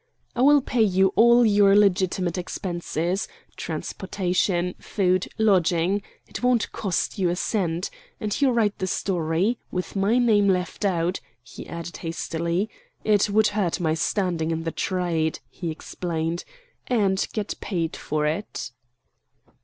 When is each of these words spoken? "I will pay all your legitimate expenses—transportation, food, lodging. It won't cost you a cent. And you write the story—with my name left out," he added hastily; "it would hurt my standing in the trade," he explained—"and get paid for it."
"I 0.35 0.41
will 0.41 0.61
pay 0.61 1.03
all 1.03 1.45
your 1.45 1.75
legitimate 1.75 2.35
expenses—transportation, 2.35 4.73
food, 4.79 5.27
lodging. 5.37 6.01
It 6.25 6.41
won't 6.41 6.71
cost 6.71 7.19
you 7.19 7.29
a 7.29 7.35
cent. 7.35 7.91
And 8.19 8.41
you 8.41 8.49
write 8.49 8.79
the 8.79 8.87
story—with 8.87 9.95
my 9.95 10.17
name 10.17 10.47
left 10.47 10.85
out," 10.85 11.19
he 11.43 11.67
added 11.67 11.97
hastily; 11.97 12.67
"it 13.03 13.29
would 13.29 13.49
hurt 13.49 13.79
my 13.79 13.93
standing 13.93 14.49
in 14.49 14.63
the 14.63 14.71
trade," 14.71 15.37
he 15.51 15.69
explained—"and 15.69 17.27
get 17.31 17.53
paid 17.61 17.95
for 17.95 18.25
it." 18.25 18.71